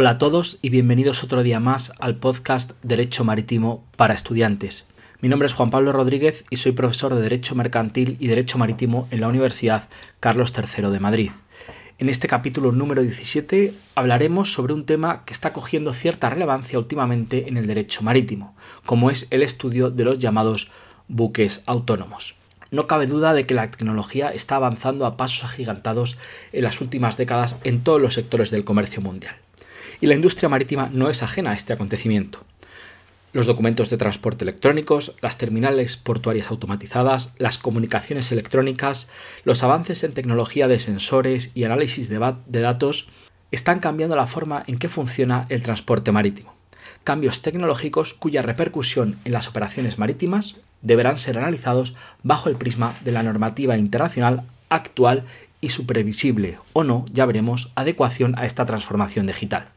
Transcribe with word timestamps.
Hola 0.00 0.10
a 0.10 0.18
todos 0.18 0.58
y 0.62 0.70
bienvenidos 0.70 1.24
otro 1.24 1.42
día 1.42 1.58
más 1.58 1.92
al 1.98 2.18
podcast 2.18 2.74
Derecho 2.84 3.24
Marítimo 3.24 3.84
para 3.96 4.14
Estudiantes. 4.14 4.86
Mi 5.20 5.28
nombre 5.28 5.46
es 5.46 5.54
Juan 5.54 5.70
Pablo 5.70 5.90
Rodríguez 5.90 6.44
y 6.50 6.58
soy 6.58 6.70
profesor 6.70 7.12
de 7.12 7.20
Derecho 7.20 7.56
Mercantil 7.56 8.16
y 8.20 8.28
Derecho 8.28 8.58
Marítimo 8.58 9.08
en 9.10 9.20
la 9.20 9.26
Universidad 9.26 9.88
Carlos 10.20 10.52
III 10.56 10.90
de 10.90 11.00
Madrid. 11.00 11.30
En 11.98 12.08
este 12.08 12.28
capítulo 12.28 12.70
número 12.70 13.02
17 13.02 13.74
hablaremos 13.96 14.52
sobre 14.52 14.72
un 14.72 14.86
tema 14.86 15.24
que 15.24 15.32
está 15.32 15.52
cogiendo 15.52 15.92
cierta 15.92 16.30
relevancia 16.30 16.78
últimamente 16.78 17.48
en 17.48 17.56
el 17.56 17.66
derecho 17.66 18.02
marítimo, 18.02 18.54
como 18.86 19.10
es 19.10 19.26
el 19.30 19.42
estudio 19.42 19.90
de 19.90 20.04
los 20.04 20.18
llamados 20.18 20.70
buques 21.08 21.64
autónomos. 21.66 22.36
No 22.70 22.86
cabe 22.86 23.08
duda 23.08 23.34
de 23.34 23.46
que 23.46 23.54
la 23.54 23.66
tecnología 23.66 24.30
está 24.30 24.54
avanzando 24.54 25.06
a 25.06 25.16
pasos 25.16 25.42
agigantados 25.42 26.18
en 26.52 26.62
las 26.62 26.80
últimas 26.80 27.16
décadas 27.16 27.56
en 27.64 27.82
todos 27.82 28.00
los 28.00 28.14
sectores 28.14 28.52
del 28.52 28.62
comercio 28.62 29.02
mundial. 29.02 29.34
Y 30.00 30.06
la 30.06 30.14
industria 30.14 30.48
marítima 30.48 30.90
no 30.92 31.10
es 31.10 31.22
ajena 31.22 31.50
a 31.50 31.54
este 31.54 31.72
acontecimiento. 31.72 32.44
Los 33.32 33.46
documentos 33.46 33.90
de 33.90 33.98
transporte 33.98 34.44
electrónicos, 34.44 35.14
las 35.20 35.36
terminales 35.36 35.96
portuarias 35.96 36.50
automatizadas, 36.50 37.34
las 37.36 37.58
comunicaciones 37.58 38.32
electrónicas, 38.32 39.08
los 39.44 39.62
avances 39.62 40.02
en 40.02 40.14
tecnología 40.14 40.66
de 40.66 40.78
sensores 40.78 41.50
y 41.54 41.64
análisis 41.64 42.08
de, 42.08 42.18
datos 42.60 43.08
están 43.50 43.80
cambiando 43.80 44.16
la 44.16 44.26
forma 44.26 44.64
en 44.66 44.78
que 44.78 44.88
funciona 44.88 45.46
el 45.50 45.62
transporte 45.62 46.12
marítimo 46.12 46.58
cambios 47.04 47.40
tecnológicos 47.40 48.12
cuya 48.12 48.42
repercusión 48.42 49.18
en 49.24 49.32
las 49.32 49.48
operaciones 49.48 49.98
marítimas 49.98 50.56
deberán 50.82 51.16
ser 51.16 51.38
analizados 51.38 51.94
bajo 52.22 52.50
el 52.50 52.56
prisma 52.56 52.94
de 53.02 53.12
la 53.12 53.22
normativa 53.22 53.78
internacional 53.78 54.42
actual 54.68 55.24
y 55.62 55.70
su 55.70 55.86
previsible 55.86 56.58
o 56.74 56.84
no, 56.84 57.06
ya 57.10 57.24
veremos, 57.24 57.72
adecuación 57.76 58.38
a 58.38 58.44
esta 58.44 58.66
transformación 58.66 59.26
digital. 59.26 59.68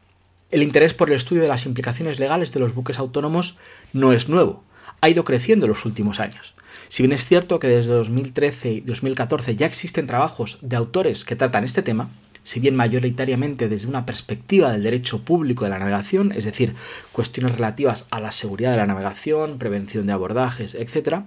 El 0.52 0.62
interés 0.62 0.92
por 0.92 1.08
el 1.08 1.14
estudio 1.14 1.40
de 1.40 1.48
las 1.48 1.64
implicaciones 1.64 2.20
legales 2.20 2.52
de 2.52 2.60
los 2.60 2.74
buques 2.74 2.98
autónomos 2.98 3.56
no 3.94 4.12
es 4.12 4.28
nuevo, 4.28 4.62
ha 5.00 5.08
ido 5.08 5.24
creciendo 5.24 5.64
en 5.64 5.70
los 5.70 5.86
últimos 5.86 6.20
años. 6.20 6.54
Si 6.90 7.02
bien 7.02 7.12
es 7.12 7.24
cierto 7.24 7.58
que 7.58 7.68
desde 7.68 7.92
2013 7.92 8.70
y 8.70 8.80
2014 8.82 9.56
ya 9.56 9.64
existen 9.64 10.06
trabajos 10.06 10.58
de 10.60 10.76
autores 10.76 11.24
que 11.24 11.36
tratan 11.36 11.64
este 11.64 11.82
tema, 11.82 12.10
si 12.42 12.60
bien 12.60 12.76
mayoritariamente 12.76 13.68
desde 13.68 13.88
una 13.88 14.04
perspectiva 14.04 14.72
del 14.72 14.82
derecho 14.82 15.22
público 15.22 15.64
de 15.64 15.70
la 15.70 15.78
navegación, 15.78 16.32
es 16.32 16.44
decir, 16.44 16.74
cuestiones 17.12 17.54
relativas 17.54 18.06
a 18.10 18.20
la 18.20 18.30
seguridad 18.30 18.72
de 18.72 18.76
la 18.76 18.86
navegación, 18.86 19.56
prevención 19.56 20.06
de 20.06 20.12
abordajes, 20.12 20.74
etc., 20.74 21.20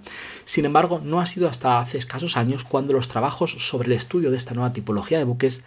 sin 0.44 0.66
embargo, 0.66 1.00
no 1.02 1.20
ha 1.20 1.26
sido 1.26 1.48
hasta 1.48 1.80
hace 1.80 1.98
escasos 1.98 2.36
años 2.36 2.62
cuando 2.62 2.92
los 2.92 3.08
trabajos 3.08 3.50
sobre 3.50 3.86
el 3.88 3.94
estudio 3.94 4.30
de 4.30 4.36
esta 4.36 4.54
nueva 4.54 4.72
tipología 4.72 5.18
de 5.18 5.24
buques 5.24 5.64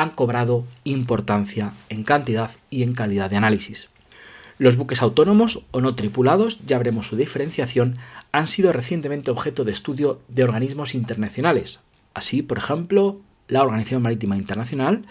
han 0.00 0.10
cobrado 0.10 0.64
importancia 0.84 1.74
en 1.90 2.04
cantidad 2.04 2.50
y 2.70 2.84
en 2.84 2.94
calidad 2.94 3.28
de 3.28 3.36
análisis. 3.36 3.90
Los 4.56 4.76
buques 4.76 5.02
autónomos 5.02 5.64
o 5.72 5.82
no 5.82 5.94
tripulados, 5.94 6.58
ya 6.64 6.78
veremos 6.78 7.06
su 7.06 7.16
diferenciación, 7.16 7.98
han 8.32 8.46
sido 8.46 8.72
recientemente 8.72 9.30
objeto 9.30 9.62
de 9.62 9.72
estudio 9.72 10.20
de 10.28 10.44
organismos 10.44 10.94
internacionales. 10.94 11.80
Así, 12.14 12.40
por 12.40 12.56
ejemplo, 12.56 13.20
la 13.46 13.62
Organización 13.62 14.00
Marítima 14.00 14.38
Internacional 14.38 15.02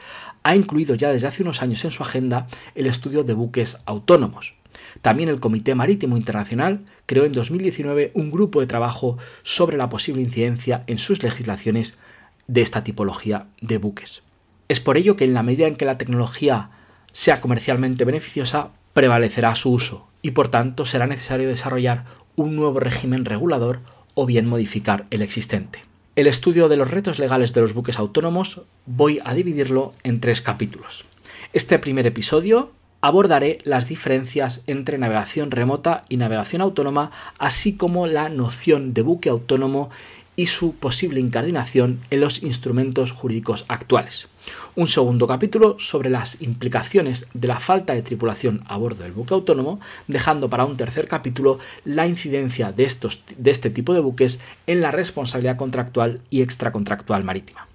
ha 0.41 0.55
incluido 0.55 0.95
ya 0.95 1.11
desde 1.11 1.27
hace 1.27 1.43
unos 1.43 1.61
años 1.61 1.85
en 1.85 1.91
su 1.91 2.01
agenda 2.01 2.47
el 2.73 2.87
estudio 2.87 3.23
de 3.23 3.35
buques 3.35 3.77
autónomos. 3.85 4.55
También 5.03 5.29
el 5.29 5.39
Comité 5.39 5.75
Marítimo 5.75 6.17
Internacional 6.17 6.83
creó 7.05 7.25
en 7.25 7.31
2019 7.31 8.11
un 8.15 8.31
grupo 8.31 8.59
de 8.59 8.65
trabajo 8.65 9.19
sobre 9.43 9.77
la 9.77 9.87
posible 9.87 10.23
incidencia 10.23 10.83
en 10.87 10.97
sus 10.97 11.21
legislaciones 11.21 11.99
de 12.47 12.61
esta 12.61 12.83
tipología 12.83 13.45
de 13.61 13.77
buques. 13.77 14.23
Es 14.69 14.79
por 14.79 14.97
ello 14.97 15.17
que 15.17 15.25
en 15.25 15.33
la 15.33 15.43
medida 15.43 15.67
en 15.67 15.75
que 15.75 15.85
la 15.85 15.97
tecnología 15.97 16.69
sea 17.11 17.41
comercialmente 17.41 18.05
beneficiosa, 18.05 18.69
prevalecerá 18.93 19.53
su 19.55 19.71
uso 19.71 20.07
y 20.21 20.31
por 20.31 20.47
tanto 20.47 20.85
será 20.85 21.05
necesario 21.07 21.49
desarrollar 21.49 22.05
un 22.37 22.55
nuevo 22.55 22.79
régimen 22.79 23.25
regulador 23.25 23.81
o 24.13 24.25
bien 24.25 24.47
modificar 24.47 25.05
el 25.09 25.21
existente 25.21 25.89
el 26.19 26.27
estudio 26.27 26.67
de 26.67 26.75
los 26.75 26.91
retos 26.91 27.17
legales 27.17 27.53
de 27.53 27.61
los 27.61 27.73
buques 27.73 27.97
autónomos 27.97 28.63
voy 28.85 29.21
a 29.23 29.33
dividirlo 29.33 29.93
en 30.03 30.19
tres 30.19 30.41
capítulos. 30.41 31.05
Este 31.53 31.79
primer 31.79 32.05
episodio 32.05 32.73
abordaré 32.99 33.59
las 33.63 33.87
diferencias 33.87 34.61
entre 34.67 34.97
navegación 34.97 35.49
remota 35.49 36.01
y 36.09 36.17
navegación 36.17 36.61
autónoma, 36.61 37.11
así 37.37 37.77
como 37.77 38.05
la 38.05 38.27
noción 38.27 38.93
de 38.93 39.01
buque 39.01 39.29
autónomo 39.29 39.91
y 40.39 40.45
su 40.45 40.73
posible 40.73 41.19
incardinación 41.19 41.99
en 42.11 42.21
los 42.21 42.43
instrumentos 42.43 43.11
jurídicos 43.11 43.65
actuales 43.67 44.29
un 44.75 44.87
segundo 44.87 45.27
capítulo 45.27 45.77
sobre 45.77 46.09
las 46.09 46.41
implicaciones 46.41 47.27
de 47.33 47.49
la 47.49 47.59
falta 47.59 47.93
de 47.93 48.01
tripulación 48.01 48.63
a 48.65 48.77
bordo 48.77 49.03
del 49.03 49.11
buque 49.11 49.33
autónomo, 49.33 49.81
dejando 50.07 50.49
para 50.49 50.63
un 50.63 50.77
tercer 50.77 51.07
capítulo 51.07 51.59
la 51.83 52.07
incidencia 52.07 52.71
de, 52.71 52.85
estos, 52.85 53.21
de 53.37 53.51
este 53.51 53.69
tipo 53.69 53.93
de 53.93 53.99
buques 53.99 54.39
en 54.67 54.79
la 54.79 54.91
responsabilidad 54.91 55.57
contractual 55.57 56.21
y 56.29 56.41
extracontractual 56.41 57.25
marítima. 57.25 57.67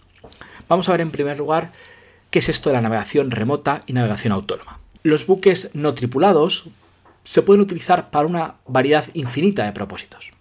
Vamos 0.67 0.89
a 0.89 0.93
ver 0.93 1.03
en 1.03 1.11
primer 1.11 1.39
lugar 1.39 1.73
qué 2.31 2.39
es 2.39 2.49
esto 2.49 2.71
de 2.71 2.77
la 2.77 2.81
navegación 2.81 3.31
remota 3.31 3.81
y 3.87 3.93
navegación 3.93 4.33
autónoma. 4.33 4.81
Los 5.03 5.27
buques 5.27 5.71
no 5.75 5.93
tripulados 5.93 6.69
se 7.23 7.43
pueden 7.43 7.61
utilizar 7.61 8.11
para 8.11 8.27
una 8.27 8.55
variedad 8.67 9.05
infinita 9.13 9.65
de 9.67 9.73
propósitos. 9.73 10.34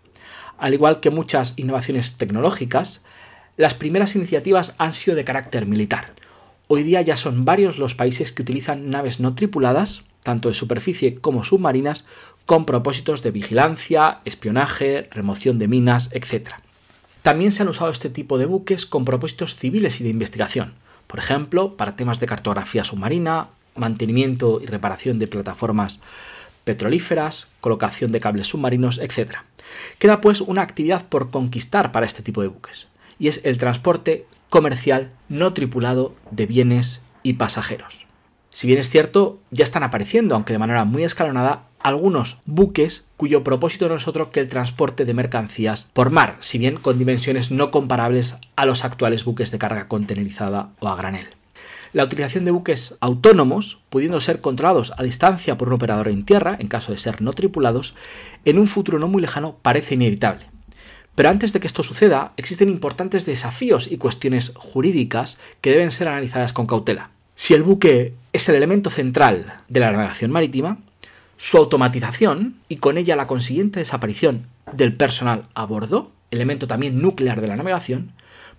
Al 0.63 0.73
igual 0.73 1.01
que 1.01 1.09
muchas 1.09 1.55
innovaciones 1.57 2.13
tecnológicas, 2.13 3.03
las 3.57 3.73
primeras 3.73 4.15
iniciativas 4.15 4.75
han 4.77 4.93
sido 4.93 5.17
de 5.17 5.25
carácter 5.25 5.65
militar, 5.65 6.13
Hoy 6.69 6.83
día 6.83 7.01
ya 7.01 7.17
son 7.17 7.43
varios 7.43 7.77
los 7.77 7.95
países 7.95 8.31
que 8.31 8.41
utilizan 8.41 8.89
naves 8.89 9.19
no 9.19 9.35
tripuladas, 9.35 10.05
tanto 10.23 10.47
de 10.47 10.55
superficie 10.55 11.15
como 11.15 11.43
submarinas, 11.43 12.05
con 12.45 12.65
propósitos 12.65 13.21
de 13.21 13.31
vigilancia, 13.31 14.21
espionaje, 14.23 15.09
remoción 15.11 15.59
de 15.59 15.67
minas, 15.67 16.09
etc. 16.13 16.51
También 17.21 17.51
se 17.51 17.63
han 17.63 17.69
usado 17.69 17.91
este 17.91 18.09
tipo 18.09 18.37
de 18.37 18.45
buques 18.45 18.85
con 18.85 19.03
propósitos 19.03 19.55
civiles 19.55 19.99
y 19.99 20.05
de 20.05 20.11
investigación, 20.11 20.75
por 21.07 21.19
ejemplo, 21.19 21.75
para 21.75 21.97
temas 21.97 22.21
de 22.21 22.27
cartografía 22.27 22.85
submarina, 22.85 23.49
mantenimiento 23.75 24.61
y 24.63 24.67
reparación 24.67 25.19
de 25.19 25.27
plataformas 25.27 25.99
petrolíferas, 26.63 27.47
colocación 27.61 28.11
de 28.11 28.19
cables 28.19 28.47
submarinos, 28.47 28.99
etc. 28.99 29.37
Queda 29.99 30.21
pues 30.21 30.41
una 30.41 30.61
actividad 30.61 31.05
por 31.05 31.31
conquistar 31.31 31.91
para 31.91 32.05
este 32.05 32.23
tipo 32.23 32.41
de 32.41 32.47
buques, 32.47 32.87
y 33.19 33.27
es 33.27 33.41
el 33.43 33.57
transporte 33.57 34.25
comercial 34.49 35.11
no 35.29 35.53
tripulado 35.53 36.15
de 36.31 36.45
bienes 36.45 37.01
y 37.23 37.33
pasajeros. 37.33 38.05
Si 38.49 38.67
bien 38.67 38.79
es 38.79 38.89
cierto, 38.89 39.39
ya 39.49 39.63
están 39.63 39.81
apareciendo, 39.81 40.35
aunque 40.35 40.53
de 40.53 40.59
manera 40.59 40.85
muy 40.85 41.03
escalonada, 41.03 41.63
algunos 41.79 42.37
buques 42.45 43.07
cuyo 43.17 43.43
propósito 43.43 43.89
no 43.89 43.95
es 43.95 44.07
otro 44.07 44.29
que 44.29 44.39
el 44.39 44.47
transporte 44.47 45.05
de 45.05 45.13
mercancías 45.13 45.89
por 45.93 46.11
mar, 46.11 46.37
si 46.39 46.59
bien 46.59 46.77
con 46.77 46.99
dimensiones 46.99 47.49
no 47.49 47.71
comparables 47.71 48.37
a 48.55 48.65
los 48.65 48.85
actuales 48.85 49.25
buques 49.25 49.51
de 49.51 49.57
carga 49.57 49.87
contenerizada 49.87 50.69
o 50.79 50.87
a 50.87 50.95
granel. 50.95 51.27
La 51.93 52.03
utilización 52.03 52.43
de 52.43 52.49
buques 52.49 52.97
autónomos, 53.01 53.79
pudiendo 53.91 54.19
ser 54.19 54.41
controlados 54.41 54.93
a 54.97 55.03
distancia 55.03 55.59
por 55.59 55.67
un 55.67 55.75
operador 55.75 56.07
en 56.07 56.25
tierra, 56.25 56.57
en 56.59 56.67
caso 56.67 56.91
de 56.91 56.97
ser 56.97 57.21
no 57.21 57.33
tripulados, 57.33 57.93
en 58.45 58.57
un 58.57 58.65
futuro 58.65 58.97
no 58.97 59.07
muy 59.07 59.21
lejano 59.21 59.57
parece 59.61 59.93
inevitable. 59.93 60.47
Pero 61.13 61.29
antes 61.29 61.53
de 61.53 61.59
que 61.59 61.67
esto 61.67 61.83
suceda, 61.83 62.33
existen 62.35 62.69
importantes 62.69 63.27
desafíos 63.27 63.91
y 63.91 63.97
cuestiones 63.97 64.53
jurídicas 64.55 65.37
que 65.61 65.69
deben 65.69 65.91
ser 65.91 66.07
analizadas 66.07 66.51
con 66.51 66.65
cautela. 66.65 67.11
Si 67.35 67.53
el 67.53 67.61
buque 67.61 68.15
es 68.33 68.49
el 68.49 68.55
elemento 68.55 68.89
central 68.89 69.61
de 69.69 69.79
la 69.79 69.91
navegación 69.91 70.31
marítima, 70.31 70.79
su 71.37 71.57
automatización 71.57 72.55
y 72.69 72.77
con 72.77 72.97
ella 72.97 73.15
la 73.15 73.27
consiguiente 73.27 73.79
desaparición 73.79 74.47
del 74.71 74.95
personal 74.95 75.43
a 75.53 75.65
bordo, 75.65 76.11
elemento 76.31 76.65
también 76.65 76.99
nuclear 77.03 77.39
de 77.39 77.47
la 77.47 77.55
navegación, 77.55 78.13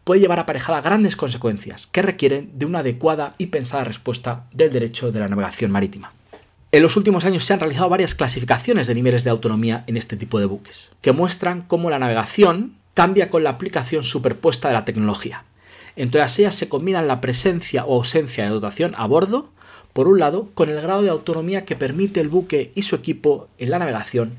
puede 0.05 0.21
llevar 0.21 0.39
aparejada 0.39 0.81
grandes 0.81 1.17
consecuencias 1.17 1.87
que 1.87 2.03
requieren 2.03 2.51
de 2.55 2.67
una 2.67 2.81
adecuada 2.81 3.35
y 3.39 3.47
pensada 3.47 3.85
respuesta 3.85 4.45
del 4.53 4.73
derecho 4.73 5.11
de 5.11 5.21
la 5.21 5.29
navegación 5.29 5.71
marítima. 5.71 6.13
En 6.71 6.83
los 6.83 6.97
últimos 6.97 7.25
años 7.25 7.45
se 7.45 7.55
han 7.55 7.61
realizado 7.61 7.89
varias 7.89 8.15
clasificaciones 8.15 8.87
de 8.87 8.95
niveles 8.95 9.25
de 9.25 9.31
autonomía 9.31 9.85
en 9.87 9.97
este 9.97 10.17
tipo 10.17 10.39
de 10.39 10.47
buques, 10.47 10.91
que 11.01 11.13
muestran 11.13 11.63
cómo 11.63 11.89
la 11.89 11.99
navegación 11.99 12.75
cambia 12.95 13.31
con 13.31 13.45
la 13.45 13.51
aplicación 13.51 14.05
superpuesta 14.05 14.69
de 14.69 14.75
la 14.75 14.85
tecnología. 14.85 15.45
En 15.97 16.11
todas 16.11 16.39
ellas 16.39 16.55
se 16.55 16.69
combinan 16.69 17.07
la 17.07 17.21
presencia 17.21 17.85
o 17.85 17.95
ausencia 17.95 18.45
de 18.45 18.51
dotación 18.51 18.93
a 18.97 19.07
bordo, 19.07 19.51
por 19.93 20.09
un 20.09 20.19
lado, 20.19 20.49
con 20.55 20.69
el 20.69 20.81
grado 20.81 21.03
de 21.03 21.11
autonomía 21.11 21.65
que 21.65 21.77
permite 21.77 22.21
el 22.21 22.29
buque 22.29 22.73
y 22.75 22.83
su 22.83 22.97
equipo 22.97 23.49
en 23.59 23.71
la 23.71 23.79
navegación. 23.79 24.33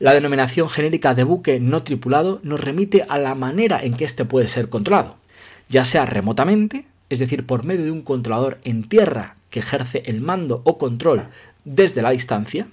La 0.00 0.14
denominación 0.14 0.70
genérica 0.70 1.14
de 1.14 1.24
buque 1.24 1.60
no 1.60 1.82
tripulado 1.82 2.40
nos 2.42 2.58
remite 2.58 3.04
a 3.06 3.18
la 3.18 3.34
manera 3.34 3.84
en 3.84 3.92
que 3.92 4.06
éste 4.06 4.24
puede 4.24 4.48
ser 4.48 4.70
controlado, 4.70 5.18
ya 5.68 5.84
sea 5.84 6.06
remotamente, 6.06 6.86
es 7.10 7.18
decir, 7.18 7.44
por 7.44 7.64
medio 7.64 7.84
de 7.84 7.90
un 7.90 8.00
controlador 8.00 8.60
en 8.64 8.88
tierra 8.88 9.36
que 9.50 9.58
ejerce 9.58 10.02
el 10.06 10.22
mando 10.22 10.62
o 10.64 10.78
control 10.78 11.26
desde 11.66 12.00
la 12.00 12.12
distancia, 12.12 12.66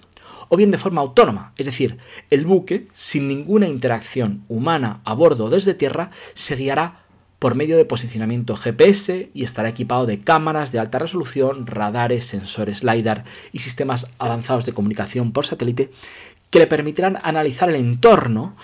o 0.47 0.55
bien 0.55 0.71
de 0.71 0.77
forma 0.77 1.01
autónoma, 1.01 1.51
es 1.57 1.65
decir, 1.65 1.97
el 2.29 2.45
buque, 2.45 2.87
sin 2.93 3.27
ninguna 3.27 3.67
interacción 3.67 4.45
humana 4.47 5.01
a 5.03 5.13
bordo 5.13 5.49
desde 5.49 5.73
tierra, 5.73 6.11
se 6.33 6.55
guiará 6.55 7.07
por 7.39 7.55
medio 7.55 7.75
de 7.75 7.83
posicionamiento 7.83 8.55
GPS 8.55 9.29
y 9.33 9.43
estará 9.43 9.67
equipado 9.67 10.05
de 10.05 10.21
cámaras 10.21 10.71
de 10.71 10.79
alta 10.79 10.97
resolución, 10.97 11.67
radares, 11.67 12.25
sensores 12.25 12.85
LiDAR 12.85 13.25
y 13.51 13.59
sistemas 13.59 14.11
avanzados 14.17 14.65
de 14.65 14.73
comunicación 14.73 15.33
por 15.33 15.45
satélite 15.45 15.91
que 16.49 16.59
le 16.59 16.67
permitirán 16.67 17.19
analizar 17.23 17.69
el 17.69 17.75
entorno 17.75 18.55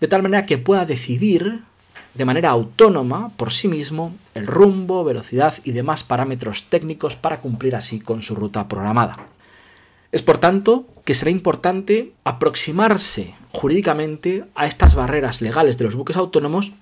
de 0.00 0.08
tal 0.08 0.22
manera 0.22 0.46
que 0.46 0.58
pueda 0.58 0.84
decidir 0.84 1.62
de 2.14 2.24
manera 2.24 2.50
autónoma 2.50 3.30
por 3.36 3.52
sí 3.52 3.68
mismo 3.68 4.14
el 4.34 4.46
rumbo, 4.46 5.04
velocidad 5.04 5.54
y 5.64 5.72
demás 5.72 6.04
parámetros 6.04 6.64
técnicos 6.64 7.16
para 7.16 7.40
cumplir 7.40 7.74
así 7.76 8.00
con 8.00 8.22
su 8.22 8.34
ruta 8.34 8.68
programada. 8.68 9.28
Es 10.10 10.20
por 10.20 10.38
tanto 10.38 10.86
que 11.04 11.14
será 11.14 11.30
importante 11.30 12.12
aproximarse 12.24 13.34
jurídicamente 13.50 14.44
a 14.54 14.66
estas 14.66 14.94
barreras 14.94 15.40
legales 15.40 15.78
de 15.78 15.84
los 15.84 15.94
buques 15.94 16.16
autónomos 16.16 16.72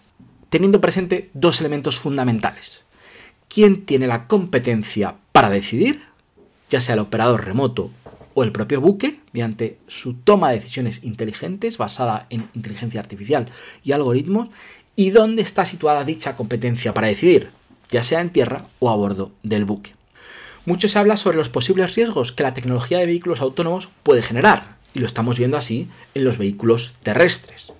teniendo 0.49 0.81
presente 0.81 1.31
dos 1.33 1.61
elementos 1.61 1.99
fundamentales. 1.99 2.83
¿Quién 3.49 3.85
tiene 3.87 4.09
la 4.09 4.27
competencia 4.27 5.15
para 5.33 5.49
decidir? 5.49 6.01
Ya 6.69 6.81
sea 6.81 6.95
el 6.95 7.01
operador 7.01 7.45
remoto 7.45 7.91
o 8.35 8.45
el 8.45 8.53
propio 8.53 8.81
buque, 8.81 9.21
mediante 9.33 9.79
su 9.89 10.15
toma 10.15 10.51
de 10.51 10.57
decisiones 10.57 11.03
inteligentes 11.03 11.79
basada 11.79 12.27
en 12.31 12.49
inteligencia 12.55 13.01
artificial 13.01 13.47
y 13.83 13.93
algoritmos, 13.93 14.49
y 14.97 15.11
dónde 15.11 15.43
está 15.43 15.65
situada 15.65 16.05
dicha 16.05 16.37
competencia 16.37 16.93
para 16.95 17.09
decidir, 17.09 17.51
ya 17.91 18.03
sea 18.03 18.21
en 18.21 18.31
tierra 18.31 18.67
o 18.79 18.91
a 18.91 18.97
bordo 18.97 19.33
del 19.43 19.65
buque. 19.65 19.95
Mucho 20.67 20.89
se 20.89 20.99
habla 20.99 21.17
sobre 21.17 21.39
los 21.39 21.49
posibles 21.49 21.95
riesgos 21.95 22.33
que 22.33 22.43
la 22.43 22.55
tecnología 22.55 22.99
de 22.99 23.07
vehículos 23.07 23.41
autónomos 23.41 23.89
puede 24.03 24.23
generar, 24.23 24.77
y 24.95 24.99
lo 24.99 25.07
estamos 25.07 25.39
viendo 25.39 25.57
así 25.57 25.89
en 26.15 26.25
los 26.25 26.39
vehículos 26.39 26.95
terrestres. 27.03 27.73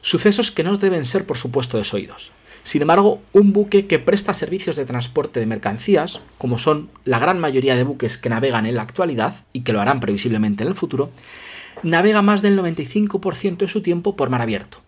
Sucesos 0.00 0.50
que 0.50 0.62
no 0.62 0.76
deben 0.76 1.04
ser, 1.04 1.26
por 1.26 1.36
supuesto, 1.36 1.76
desoídos. 1.76 2.32
Sin 2.62 2.82
embargo, 2.82 3.22
un 3.32 3.52
buque 3.52 3.86
que 3.86 3.98
presta 3.98 4.34
servicios 4.34 4.76
de 4.76 4.84
transporte 4.84 5.40
de 5.40 5.46
mercancías, 5.46 6.20
como 6.38 6.58
son 6.58 6.90
la 7.04 7.18
gran 7.18 7.38
mayoría 7.38 7.74
de 7.74 7.84
buques 7.84 8.18
que 8.18 8.28
navegan 8.28 8.66
en 8.66 8.76
la 8.76 8.82
actualidad 8.82 9.44
y 9.52 9.62
que 9.62 9.72
lo 9.72 9.80
harán 9.80 10.00
previsiblemente 10.00 10.62
en 10.62 10.68
el 10.68 10.74
futuro, 10.74 11.10
navega 11.82 12.22
más 12.22 12.42
del 12.42 12.58
95% 12.58 13.58
de 13.58 13.68
su 13.68 13.80
tiempo 13.80 14.14
por 14.14 14.30
mar 14.30 14.42
abierto, 14.42 14.78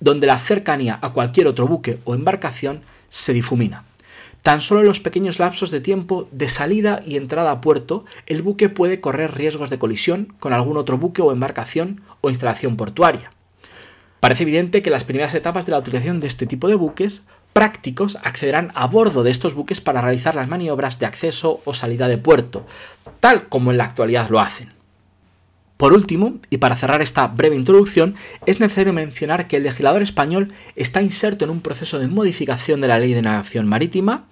donde 0.00 0.26
la 0.26 0.38
cercanía 0.38 0.98
a 1.00 1.12
cualquier 1.12 1.46
otro 1.46 1.68
buque 1.68 2.00
o 2.04 2.14
embarcación 2.14 2.82
se 3.08 3.32
difumina. 3.32 3.84
Tan 4.42 4.60
solo 4.60 4.80
en 4.80 4.86
los 4.86 4.98
pequeños 4.98 5.38
lapsos 5.38 5.70
de 5.70 5.80
tiempo 5.80 6.28
de 6.32 6.48
salida 6.48 7.00
y 7.06 7.16
entrada 7.16 7.52
a 7.52 7.60
puerto, 7.60 8.04
el 8.26 8.42
buque 8.42 8.68
puede 8.68 9.00
correr 9.00 9.36
riesgos 9.36 9.70
de 9.70 9.78
colisión 9.78 10.34
con 10.40 10.52
algún 10.52 10.76
otro 10.76 10.98
buque 10.98 11.22
o 11.22 11.30
embarcación 11.30 12.00
o 12.20 12.28
instalación 12.28 12.76
portuaria. 12.76 13.30
Parece 14.22 14.44
evidente 14.44 14.82
que 14.82 14.90
las 14.90 15.02
primeras 15.02 15.34
etapas 15.34 15.66
de 15.66 15.72
la 15.72 15.78
utilización 15.78 16.20
de 16.20 16.28
este 16.28 16.46
tipo 16.46 16.68
de 16.68 16.76
buques 16.76 17.24
prácticos 17.52 18.16
accederán 18.22 18.70
a 18.76 18.86
bordo 18.86 19.24
de 19.24 19.32
estos 19.32 19.54
buques 19.54 19.80
para 19.80 20.00
realizar 20.00 20.36
las 20.36 20.46
maniobras 20.46 21.00
de 21.00 21.06
acceso 21.06 21.60
o 21.64 21.74
salida 21.74 22.06
de 22.06 22.18
puerto, 22.18 22.64
tal 23.18 23.48
como 23.48 23.72
en 23.72 23.78
la 23.78 23.84
actualidad 23.84 24.30
lo 24.30 24.38
hacen. 24.38 24.74
Por 25.76 25.92
último, 25.92 26.34
y 26.50 26.58
para 26.58 26.76
cerrar 26.76 27.02
esta 27.02 27.26
breve 27.26 27.56
introducción, 27.56 28.14
es 28.46 28.60
necesario 28.60 28.92
mencionar 28.92 29.48
que 29.48 29.56
el 29.56 29.64
legislador 29.64 30.02
español 30.02 30.52
está 30.76 31.02
inserto 31.02 31.44
en 31.44 31.50
un 31.50 31.60
proceso 31.60 31.98
de 31.98 32.06
modificación 32.06 32.80
de 32.80 32.86
la 32.86 33.00
ley 33.00 33.14
de 33.14 33.22
navegación 33.22 33.66
marítima 33.66 34.26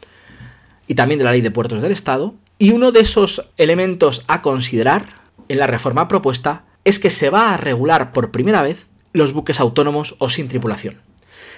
y 0.87 0.95
también 0.95 1.19
de 1.19 1.25
la 1.25 1.33
ley 1.33 1.41
de 1.41 1.51
puertos 1.51 1.83
del 1.83 1.91
Estado, 1.91 2.37
y 2.59 2.71
uno 2.71 2.93
de 2.93 3.01
esos 3.01 3.51
elementos 3.57 4.23
a 4.29 4.41
considerar 4.41 5.07
en 5.49 5.59
la 5.59 5.67
reforma 5.67 6.07
propuesta 6.07 6.63
es 6.85 7.01
que 7.01 7.11
se 7.11 7.29
va 7.29 7.53
a 7.53 7.57
regular 7.57 8.13
por 8.13 8.31
primera 8.31 8.63
vez 8.63 8.87
los 9.13 9.33
buques 9.33 9.61
autónomos 9.61 10.17
o 10.19 10.29
sin 10.29 10.49
tripulación. 10.49 11.01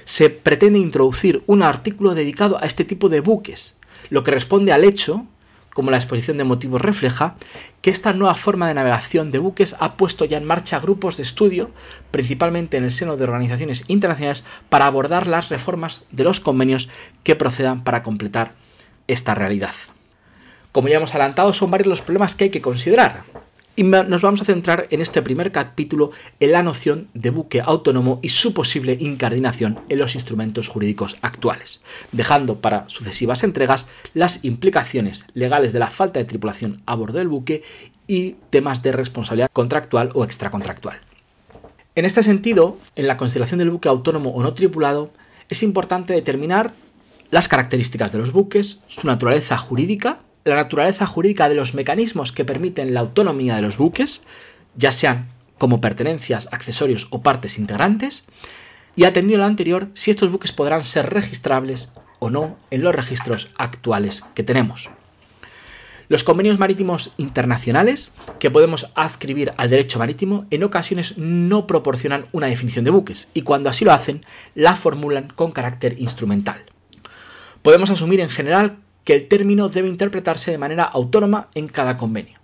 Se 0.04 0.30
pretende 0.30 0.78
introducir 0.78 1.42
un 1.46 1.62
artículo 1.62 2.14
dedicado 2.14 2.58
a 2.58 2.66
este 2.66 2.84
tipo 2.84 3.08
de 3.08 3.20
buques, 3.20 3.76
lo 4.10 4.22
que 4.22 4.30
responde 4.30 4.72
al 4.72 4.84
hecho, 4.84 5.26
como 5.72 5.90
la 5.90 5.96
exposición 5.96 6.36
de 6.36 6.44
motivos 6.44 6.80
refleja, 6.80 7.36
que 7.80 7.90
esta 7.90 8.12
nueva 8.12 8.34
forma 8.34 8.68
de 8.68 8.74
navegación 8.74 9.30
de 9.30 9.38
buques 9.38 9.74
ha 9.78 9.96
puesto 9.96 10.24
ya 10.24 10.36
en 10.36 10.44
marcha 10.44 10.80
grupos 10.80 11.16
de 11.16 11.22
estudio, 11.22 11.70
principalmente 12.10 12.76
en 12.76 12.84
el 12.84 12.90
seno 12.90 13.16
de 13.16 13.24
organizaciones 13.24 13.84
internacionales, 13.88 14.44
para 14.68 14.86
abordar 14.86 15.26
las 15.26 15.48
reformas 15.48 16.04
de 16.10 16.24
los 16.24 16.40
convenios 16.40 16.88
que 17.22 17.36
procedan 17.36 17.84
para 17.84 18.02
completar 18.02 18.54
esta 19.08 19.34
realidad. 19.34 19.74
Como 20.72 20.88
ya 20.88 20.96
hemos 20.96 21.10
adelantado, 21.10 21.52
son 21.52 21.70
varios 21.70 21.88
los 21.88 22.02
problemas 22.02 22.34
que 22.34 22.44
hay 22.44 22.50
que 22.50 22.62
considerar. 22.62 23.24
Y 23.74 23.84
nos 23.84 24.20
vamos 24.20 24.42
a 24.42 24.44
centrar 24.44 24.86
en 24.90 25.00
este 25.00 25.22
primer 25.22 25.50
capítulo 25.50 26.10
en 26.40 26.52
la 26.52 26.62
noción 26.62 27.08
de 27.14 27.30
buque 27.30 27.62
autónomo 27.62 28.18
y 28.20 28.28
su 28.28 28.52
posible 28.52 28.98
incardinación 29.00 29.80
en 29.88 29.98
los 29.98 30.14
instrumentos 30.14 30.68
jurídicos 30.68 31.16
actuales, 31.22 31.80
dejando 32.12 32.60
para 32.60 32.86
sucesivas 32.90 33.42
entregas 33.44 33.86
las 34.12 34.44
implicaciones 34.44 35.24
legales 35.32 35.72
de 35.72 35.78
la 35.78 35.88
falta 35.88 36.20
de 36.20 36.26
tripulación 36.26 36.82
a 36.84 36.96
bordo 36.96 37.16
del 37.16 37.28
buque 37.28 37.62
y 38.06 38.32
temas 38.50 38.82
de 38.82 38.92
responsabilidad 38.92 39.50
contractual 39.50 40.10
o 40.12 40.24
extracontractual. 40.24 41.00
En 41.94 42.04
este 42.04 42.22
sentido, 42.22 42.76
en 42.94 43.06
la 43.06 43.16
consideración 43.16 43.58
del 43.58 43.70
buque 43.70 43.88
autónomo 43.88 44.30
o 44.30 44.42
no 44.42 44.52
tripulado, 44.52 45.12
es 45.48 45.62
importante 45.62 46.12
determinar 46.12 46.74
las 47.30 47.48
características 47.48 48.12
de 48.12 48.18
los 48.18 48.32
buques, 48.32 48.82
su 48.86 49.06
naturaleza 49.06 49.56
jurídica, 49.56 50.20
la 50.44 50.56
naturaleza 50.56 51.06
jurídica 51.06 51.48
de 51.48 51.54
los 51.54 51.74
mecanismos 51.74 52.32
que 52.32 52.44
permiten 52.44 52.94
la 52.94 53.00
autonomía 53.00 53.56
de 53.56 53.62
los 53.62 53.76
buques, 53.76 54.22
ya 54.76 54.92
sean 54.92 55.28
como 55.58 55.80
pertenencias, 55.80 56.48
accesorios 56.50 57.06
o 57.10 57.22
partes 57.22 57.58
integrantes, 57.58 58.24
y 58.96 59.04
atendido 59.04 59.38
lo 59.38 59.46
anterior, 59.46 59.88
si 59.94 60.10
estos 60.10 60.30
buques 60.30 60.52
podrán 60.52 60.84
ser 60.84 61.10
registrables 61.10 61.90
o 62.18 62.30
no 62.30 62.56
en 62.70 62.82
los 62.82 62.94
registros 62.94 63.48
actuales 63.56 64.24
que 64.34 64.42
tenemos. 64.42 64.90
Los 66.08 66.24
convenios 66.24 66.58
marítimos 66.58 67.12
internacionales 67.16 68.12
que 68.38 68.50
podemos 68.50 68.90
adscribir 68.94 69.54
al 69.56 69.70
derecho 69.70 69.98
marítimo 69.98 70.44
en 70.50 70.62
ocasiones 70.62 71.16
no 71.16 71.66
proporcionan 71.66 72.26
una 72.32 72.48
definición 72.48 72.84
de 72.84 72.90
buques 72.90 73.28
y 73.32 73.42
cuando 73.42 73.70
así 73.70 73.84
lo 73.84 73.92
hacen 73.92 74.20
la 74.54 74.76
formulan 74.76 75.28
con 75.28 75.52
carácter 75.52 75.98
instrumental. 75.98 76.64
Podemos 77.62 77.88
asumir 77.88 78.20
en 78.20 78.28
general 78.28 78.76
que 79.04 79.14
el 79.14 79.28
término 79.28 79.68
debe 79.68 79.88
interpretarse 79.88 80.50
de 80.50 80.58
manera 80.58 80.84
autónoma 80.84 81.48
en 81.54 81.68
cada 81.68 81.96
convenio, 81.96 82.38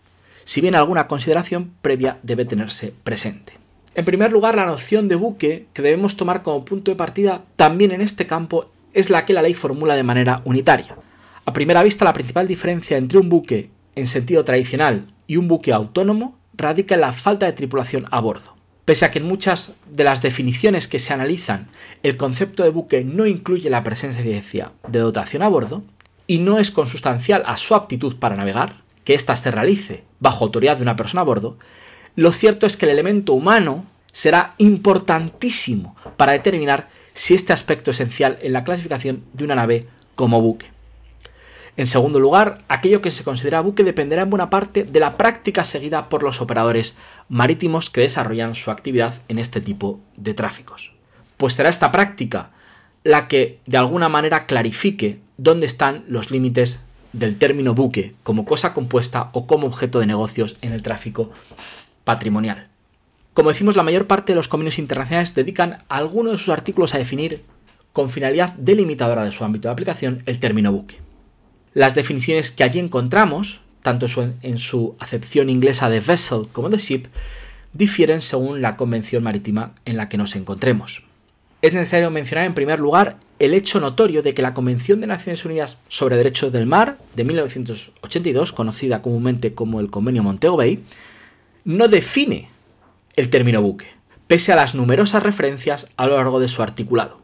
si 0.44 0.60
bien 0.60 0.74
alguna 0.74 1.06
consideración 1.06 1.72
previa 1.82 2.18
debe 2.22 2.44
tenerse 2.44 2.92
presente. 3.04 3.54
En 3.94 4.04
primer 4.04 4.30
lugar, 4.30 4.54
la 4.54 4.64
noción 4.66 5.08
de 5.08 5.16
buque 5.16 5.66
que 5.72 5.82
debemos 5.82 6.16
tomar 6.16 6.42
como 6.42 6.64
punto 6.64 6.90
de 6.90 6.96
partida 6.96 7.42
también 7.56 7.90
en 7.92 8.00
este 8.00 8.26
campo 8.26 8.66
es 8.92 9.10
la 9.10 9.24
que 9.24 9.32
la 9.32 9.42
ley 9.42 9.54
formula 9.54 9.96
de 9.96 10.04
manera 10.04 10.40
unitaria. 10.44 10.96
A 11.44 11.52
primera 11.52 11.82
vista, 11.82 12.04
la 12.04 12.12
principal 12.12 12.46
diferencia 12.46 12.96
entre 12.96 13.18
un 13.18 13.28
buque 13.28 13.70
en 13.96 14.06
sentido 14.06 14.44
tradicional 14.44 15.00
y 15.26 15.36
un 15.36 15.48
buque 15.48 15.72
autónomo 15.72 16.38
radica 16.54 16.94
en 16.94 17.00
la 17.00 17.12
falta 17.12 17.46
de 17.46 17.52
tripulación 17.52 18.06
a 18.10 18.20
bordo. 18.20 18.54
Pese 18.84 19.04
a 19.04 19.10
que 19.10 19.18
en 19.18 19.26
muchas 19.26 19.72
de 19.90 20.04
las 20.04 20.22
definiciones 20.22 20.88
que 20.88 20.98
se 20.98 21.12
analizan 21.12 21.68
el 22.02 22.16
concepto 22.16 22.62
de 22.62 22.70
buque 22.70 23.04
no 23.04 23.26
incluye 23.26 23.68
la 23.68 23.82
presencia 23.82 24.22
de 24.22 24.98
dotación 24.98 25.42
a 25.42 25.48
bordo, 25.48 25.82
y 26.28 26.38
no 26.38 26.58
es 26.58 26.70
consustancial 26.70 27.42
a 27.46 27.56
su 27.56 27.74
aptitud 27.74 28.16
para 28.16 28.36
navegar, 28.36 28.82
que 29.02 29.14
ésta 29.14 29.34
se 29.34 29.50
realice 29.50 30.04
bajo 30.20 30.44
autoridad 30.44 30.76
de 30.76 30.82
una 30.82 30.94
persona 30.94 31.22
a 31.22 31.24
bordo, 31.24 31.56
lo 32.14 32.30
cierto 32.30 32.66
es 32.66 32.76
que 32.76 32.86
el 32.86 32.92
elemento 32.92 33.32
humano 33.32 33.86
será 34.12 34.54
importantísimo 34.58 35.96
para 36.16 36.32
determinar 36.32 36.88
si 37.14 37.34
este 37.34 37.52
aspecto 37.52 37.90
esencial 37.90 38.38
en 38.42 38.52
la 38.52 38.62
clasificación 38.62 39.24
de 39.32 39.44
una 39.44 39.54
nave 39.54 39.88
como 40.14 40.40
buque. 40.40 40.70
En 41.78 41.86
segundo 41.86 42.18
lugar, 42.18 42.58
aquello 42.68 43.00
que 43.00 43.10
se 43.10 43.24
considera 43.24 43.60
buque 43.60 43.84
dependerá 43.84 44.22
en 44.22 44.30
buena 44.30 44.50
parte 44.50 44.82
de 44.84 45.00
la 45.00 45.16
práctica 45.16 45.64
seguida 45.64 46.08
por 46.08 46.24
los 46.24 46.40
operadores 46.40 46.96
marítimos 47.28 47.88
que 47.88 48.00
desarrollan 48.00 48.54
su 48.54 48.70
actividad 48.70 49.22
en 49.28 49.38
este 49.38 49.60
tipo 49.60 50.00
de 50.16 50.34
tráficos. 50.34 50.92
Pues 51.36 51.54
será 51.54 51.68
esta 51.68 51.92
práctica 51.92 52.50
la 53.04 53.28
que 53.28 53.60
de 53.66 53.78
alguna 53.78 54.08
manera 54.08 54.44
clarifique 54.46 55.20
dónde 55.38 55.66
están 55.66 56.04
los 56.08 56.30
límites 56.30 56.80
del 57.14 57.38
término 57.38 57.74
buque 57.74 58.14
como 58.22 58.44
cosa 58.44 58.74
compuesta 58.74 59.30
o 59.32 59.46
como 59.46 59.66
objeto 59.66 60.00
de 60.00 60.06
negocios 60.06 60.56
en 60.60 60.72
el 60.72 60.82
tráfico 60.82 61.30
patrimonial. 62.04 62.68
Como 63.32 63.50
decimos, 63.50 63.76
la 63.76 63.84
mayor 63.84 64.06
parte 64.06 64.32
de 64.32 64.36
los 64.36 64.48
convenios 64.48 64.78
internacionales 64.78 65.34
dedican 65.34 65.84
alguno 65.88 66.32
de 66.32 66.38
sus 66.38 66.48
artículos 66.48 66.94
a 66.94 66.98
definir, 66.98 67.44
con 67.92 68.10
finalidad 68.10 68.52
delimitadora 68.54 69.24
de 69.24 69.32
su 69.32 69.44
ámbito 69.44 69.68
de 69.68 69.72
aplicación, 69.72 70.22
el 70.26 70.40
término 70.40 70.72
buque. 70.72 70.96
Las 71.72 71.94
definiciones 71.94 72.50
que 72.50 72.64
allí 72.64 72.80
encontramos, 72.80 73.60
tanto 73.82 74.06
en 74.42 74.58
su 74.58 74.96
acepción 74.98 75.48
inglesa 75.48 75.88
de 75.88 76.00
vessel 76.00 76.48
como 76.50 76.68
de 76.68 76.78
ship, 76.78 77.06
difieren 77.72 78.22
según 78.22 78.60
la 78.60 78.76
convención 78.76 79.22
marítima 79.22 79.74
en 79.84 79.96
la 79.96 80.08
que 80.08 80.18
nos 80.18 80.34
encontremos. 80.34 81.07
Es 81.60 81.72
necesario 81.72 82.10
mencionar 82.12 82.46
en 82.46 82.54
primer 82.54 82.78
lugar 82.78 83.16
el 83.40 83.52
hecho 83.52 83.80
notorio 83.80 84.22
de 84.22 84.32
que 84.32 84.42
la 84.42 84.54
Convención 84.54 85.00
de 85.00 85.08
Naciones 85.08 85.44
Unidas 85.44 85.78
sobre 85.88 86.16
Derechos 86.16 86.52
del 86.52 86.66
Mar 86.66 86.98
de 87.16 87.24
1982, 87.24 88.52
conocida 88.52 89.02
comúnmente 89.02 89.54
como 89.54 89.80
el 89.80 89.90
Convenio 89.90 90.22
Montego 90.22 90.56
Bay, 90.56 90.84
no 91.64 91.88
define 91.88 92.48
el 93.16 93.28
término 93.28 93.60
buque, 93.60 93.86
pese 94.28 94.52
a 94.52 94.56
las 94.56 94.76
numerosas 94.76 95.24
referencias 95.24 95.88
a 95.96 96.06
lo 96.06 96.14
largo 96.14 96.38
de 96.38 96.46
su 96.46 96.62
articulado. 96.62 97.20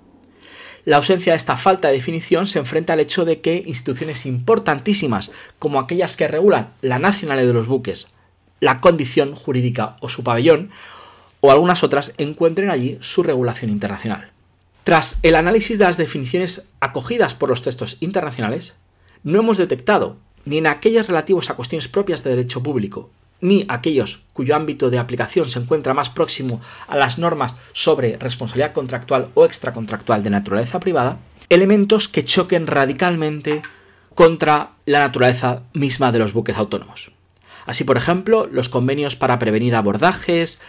La 0.85 0.97
ausencia 0.97 1.33
de 1.33 1.37
esta 1.37 1.57
falta 1.57 1.89
de 1.89 1.95
definición 1.95 2.49
se 2.49 2.59
enfrenta 2.59 2.93
al 2.93 3.01
hecho 3.01 3.25
de 3.25 3.41
que 3.41 3.63
instituciones 3.65 4.27
importantísimas, 4.27 5.31
como 5.61 5.79
aquellas 5.79 6.17
que 6.17 6.27
regulan 6.27 6.73
la 6.83 6.99
nacionalidad 6.99 7.47
de 7.47 7.55
los 7.55 7.69
buques, 7.69 8.09
la 8.59 8.81
condición 8.81 9.37
jurídica 9.37 9.97
o 10.01 10.09
su 10.09 10.25
pabellón, 10.25 10.71
o 11.45 11.51
algunas 11.51 11.85
otras, 11.85 12.15
encuentren 12.17 12.71
allí 12.71 12.97
su 13.01 13.23
regulación 13.23 13.71
internacional. 13.71 14.31
Tras 14.83 15.19
el 15.23 15.35
análisis 15.35 15.79
de 15.79 15.85
las 15.85 15.99
definiciones 15.99 16.69
acogidas 16.81 17.35
por 17.35 17.51
los 17.51 17.61
textos 17.61 17.99
internacionales, 18.01 18.77
no 19.25 19.41
hemos 19.41 19.59
detectado, 19.59 20.17
ni 20.47 20.57
en 20.57 20.67
aquellos 20.67 21.07
relativos 21.07 21.51
a 21.51 21.55
cuestiones 21.55 21.87
propias 21.87 22.25
de 22.25 22.31
derecho 22.31 22.63
público, 22.63 23.11
ni 23.43 23.67
aquellos 23.69 24.23
cuyo 24.33 24.57
ámbito 24.57 24.89
de 24.89 24.99
aplicación 24.99 25.51
se 25.51 25.59
encuentra 25.59 25.93
más 25.93 26.09
próximo 26.09 26.63
a 26.89 26.97
las 26.97 27.19
normas 27.19 27.55
sobre 27.75 28.17
responsabilidad 28.17 28.73
contractual 28.73 29.29
o 29.35 29.45
extracontractual 29.45 30.23
de 30.23 30.31
naturaleza 30.31 30.81
privada, 30.81 31.19
elementos 31.51 32.09
que 32.09 32.25
choquen 32.25 32.67
radicalmente 32.67 33.61
contra 34.15 34.71
la 34.87 35.01
naturaleza 35.01 35.61
misma 35.75 36.11
de 36.11 36.21
los 36.21 36.33
buques 36.33 36.57
autónomos. 36.57 37.13
Así, 37.67 37.85
por 37.85 37.97
ejemplo, 37.97 38.47
los 38.51 38.69
convenios 38.69 39.17
para 39.17 39.39
prevenir 39.39 39.75
abordajes 39.75 40.61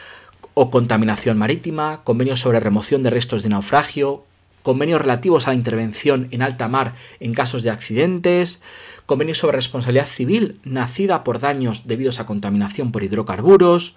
o 0.55 0.71
contaminación 0.71 1.37
marítima, 1.37 2.01
convenios 2.03 2.39
sobre 2.39 2.59
remoción 2.59 3.03
de 3.03 3.11
restos 3.11 3.43
de 3.43 3.49
naufragio, 3.49 4.23
convenios 4.63 5.01
relativos 5.01 5.45
a 5.45 5.51
la 5.51 5.57
intervención 5.57 6.27
en 6.31 6.41
alta 6.41 6.67
mar 6.67 6.95
en 7.19 7.35
casos 7.35 7.61
de 7.61 7.69
accidentes, 7.69 8.61
convenios 9.05 9.37
sobre 9.37 9.57
responsabilidad 9.57 10.07
civil 10.07 10.59
nacida 10.63 11.23
por 11.23 11.39
daños 11.39 11.85
debidos 11.85 12.19
a 12.19 12.25
contaminación 12.25 12.91
por 12.91 13.03
hidrocarburos, 13.03 13.95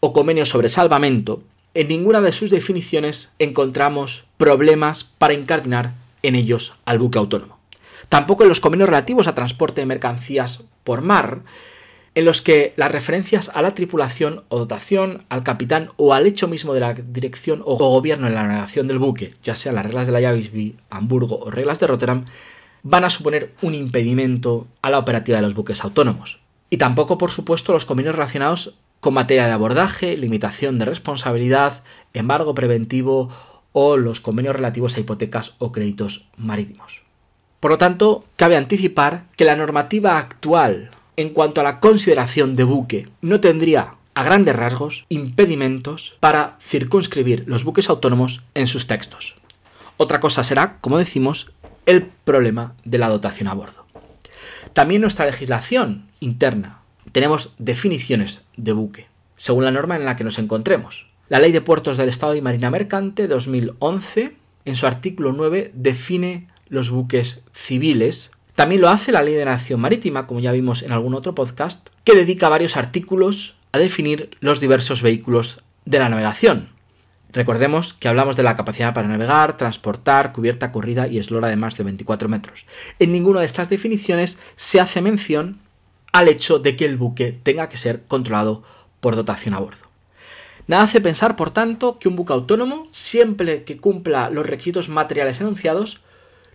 o 0.00 0.12
convenios 0.12 0.50
sobre 0.50 0.68
salvamento, 0.68 1.42
en 1.74 1.88
ninguna 1.88 2.20
de 2.20 2.32
sus 2.32 2.50
definiciones 2.50 3.30
encontramos 3.38 4.24
problemas 4.36 5.04
para 5.04 5.34
incardinar 5.34 5.94
en 6.22 6.34
ellos 6.34 6.74
al 6.84 6.98
buque 6.98 7.18
autónomo. 7.18 7.58
Tampoco 8.08 8.42
en 8.42 8.48
los 8.48 8.60
convenios 8.60 8.88
relativos 8.88 9.28
a 9.28 9.34
transporte 9.34 9.80
de 9.80 9.86
mercancías 9.86 10.64
por 10.82 11.02
mar 11.02 11.42
en 12.14 12.24
los 12.24 12.42
que 12.42 12.72
las 12.76 12.90
referencias 12.90 13.50
a 13.54 13.62
la 13.62 13.74
tripulación 13.74 14.44
o 14.48 14.58
dotación, 14.58 15.24
al 15.28 15.42
capitán 15.42 15.90
o 15.96 16.14
al 16.14 16.26
hecho 16.26 16.48
mismo 16.48 16.74
de 16.74 16.80
la 16.80 16.94
dirección 16.94 17.62
o 17.64 17.76
gobierno 17.76 18.26
en 18.26 18.34
la 18.34 18.42
navegación 18.42 18.88
del 18.88 18.98
buque, 18.98 19.32
ya 19.42 19.56
sea 19.56 19.72
las 19.72 19.84
reglas 19.84 20.06
de 20.06 20.12
la 20.12 20.20
Javisby, 20.20 20.76
Hamburgo 20.90 21.38
o 21.38 21.50
reglas 21.50 21.80
de 21.80 21.86
Rotterdam, 21.86 22.24
van 22.82 23.04
a 23.04 23.10
suponer 23.10 23.54
un 23.62 23.74
impedimento 23.74 24.66
a 24.82 24.90
la 24.90 24.98
operativa 24.98 25.38
de 25.38 25.42
los 25.42 25.54
buques 25.54 25.84
autónomos. 25.84 26.40
Y 26.70 26.76
tampoco, 26.76 27.18
por 27.18 27.30
supuesto, 27.30 27.72
los 27.72 27.84
convenios 27.84 28.14
relacionados 28.14 28.78
con 29.00 29.14
materia 29.14 29.46
de 29.46 29.52
abordaje, 29.52 30.16
limitación 30.16 30.78
de 30.78 30.84
responsabilidad, 30.84 31.82
embargo 32.14 32.54
preventivo 32.54 33.30
o 33.72 33.96
los 33.96 34.20
convenios 34.20 34.56
relativos 34.56 34.96
a 34.96 35.00
hipotecas 35.00 35.54
o 35.58 35.72
créditos 35.72 36.28
marítimos. 36.36 37.02
Por 37.60 37.70
lo 37.70 37.78
tanto, 37.78 38.24
cabe 38.36 38.56
anticipar 38.56 39.24
que 39.36 39.44
la 39.44 39.56
normativa 39.56 40.18
actual 40.18 40.90
en 41.18 41.30
cuanto 41.30 41.60
a 41.60 41.64
la 41.64 41.80
consideración 41.80 42.54
de 42.54 42.62
buque, 42.62 43.08
no 43.22 43.40
tendría 43.40 43.94
a 44.14 44.22
grandes 44.22 44.54
rasgos 44.54 45.04
impedimentos 45.08 46.16
para 46.20 46.56
circunscribir 46.60 47.42
los 47.48 47.64
buques 47.64 47.90
autónomos 47.90 48.42
en 48.54 48.68
sus 48.68 48.86
textos. 48.86 49.34
Otra 49.96 50.20
cosa 50.20 50.44
será, 50.44 50.78
como 50.80 50.96
decimos, 50.96 51.50
el 51.86 52.06
problema 52.06 52.76
de 52.84 52.98
la 52.98 53.08
dotación 53.08 53.48
a 53.48 53.54
bordo. 53.54 53.84
También 54.74 55.00
nuestra 55.00 55.26
legislación 55.26 56.06
interna 56.20 56.82
tenemos 57.10 57.52
definiciones 57.58 58.44
de 58.56 58.72
buque, 58.72 59.08
según 59.34 59.64
la 59.64 59.72
norma 59.72 59.96
en 59.96 60.04
la 60.04 60.14
que 60.14 60.22
nos 60.22 60.38
encontremos. 60.38 61.08
La 61.28 61.40
Ley 61.40 61.50
de 61.50 61.62
Puertos 61.62 61.96
del 61.96 62.10
Estado 62.10 62.36
y 62.36 62.42
Marina 62.42 62.70
Mercante 62.70 63.26
2011, 63.26 64.36
en 64.64 64.76
su 64.76 64.86
artículo 64.86 65.32
9, 65.32 65.72
define 65.74 66.46
los 66.68 66.90
buques 66.90 67.42
civiles 67.52 68.30
también 68.58 68.80
lo 68.80 68.88
hace 68.88 69.12
la 69.12 69.22
Ley 69.22 69.34
de 69.34 69.44
Nación 69.44 69.80
Marítima, 69.80 70.26
como 70.26 70.40
ya 70.40 70.50
vimos 70.50 70.82
en 70.82 70.90
algún 70.90 71.14
otro 71.14 71.32
podcast, 71.32 71.90
que 72.02 72.16
dedica 72.16 72.48
varios 72.48 72.76
artículos 72.76 73.54
a 73.70 73.78
definir 73.78 74.30
los 74.40 74.58
diversos 74.58 75.00
vehículos 75.00 75.62
de 75.84 76.00
la 76.00 76.08
navegación. 76.08 76.68
Recordemos 77.32 77.94
que 77.94 78.08
hablamos 78.08 78.34
de 78.34 78.42
la 78.42 78.56
capacidad 78.56 78.92
para 78.92 79.06
navegar, 79.06 79.56
transportar, 79.56 80.32
cubierta, 80.32 80.72
corrida 80.72 81.06
y 81.06 81.18
eslora 81.18 81.46
de 81.46 81.54
más 81.54 81.76
de 81.76 81.84
24 81.84 82.28
metros. 82.28 82.66
En 82.98 83.12
ninguna 83.12 83.38
de 83.38 83.46
estas 83.46 83.68
definiciones 83.68 84.38
se 84.56 84.80
hace 84.80 85.02
mención 85.02 85.60
al 86.12 86.26
hecho 86.26 86.58
de 86.58 86.74
que 86.74 86.84
el 86.84 86.96
buque 86.96 87.30
tenga 87.30 87.68
que 87.68 87.76
ser 87.76 88.06
controlado 88.08 88.64
por 88.98 89.14
dotación 89.14 89.54
a 89.54 89.60
bordo. 89.60 89.86
Nada 90.66 90.82
hace 90.82 91.00
pensar, 91.00 91.36
por 91.36 91.52
tanto, 91.52 92.00
que 92.00 92.08
un 92.08 92.16
buque 92.16 92.32
autónomo, 92.32 92.88
siempre 92.90 93.62
que 93.62 93.76
cumpla 93.76 94.30
los 94.30 94.46
requisitos 94.46 94.88
materiales 94.88 95.40
enunciados, 95.40 96.00